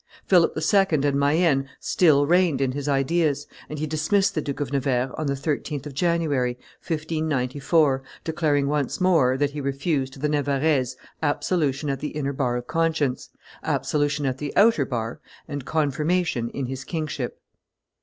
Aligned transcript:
Philip 0.25 0.57
II. 0.57 0.87
and 1.07 1.13
Mayenne 1.13 1.69
still 1.79 2.25
reigned 2.25 2.59
in 2.59 2.71
his 2.71 2.87
ideas, 2.89 3.45
and 3.69 3.77
he 3.77 3.85
dismissed 3.85 4.33
the 4.33 4.41
Duke 4.41 4.59
of 4.59 4.73
Nevers 4.73 5.11
on 5.15 5.27
the 5.27 5.35
13th 5.35 5.85
of 5.85 5.93
January, 5.93 6.53
1594, 6.83 8.01
declaring 8.23 8.67
once 8.67 8.99
more 8.99 9.37
that 9.37 9.51
he 9.51 9.61
refused 9.61 10.13
to 10.13 10.19
the 10.19 10.27
Navarrese 10.27 10.95
absolution 11.21 11.87
at 11.87 11.99
the 11.99 12.15
inner 12.17 12.33
bar 12.33 12.57
of 12.57 12.65
conscience, 12.65 13.29
absolution 13.63 14.25
at 14.25 14.39
the 14.39 14.51
outer 14.57 14.85
bar, 14.85 15.19
and 15.47 15.65
confirmation 15.65 16.49
in 16.49 16.65
his 16.65 16.83
kingship. 16.83 17.39